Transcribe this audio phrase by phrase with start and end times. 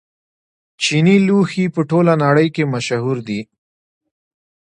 [0.81, 3.41] چیني لوښي په ټوله نړۍ کې مشهور دي.